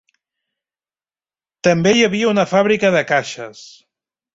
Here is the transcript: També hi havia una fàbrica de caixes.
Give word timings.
També 1.69 1.95
hi 1.95 2.03
havia 2.09 2.35
una 2.35 2.49
fàbrica 2.57 2.95
de 3.01 3.09
caixes. 3.15 3.67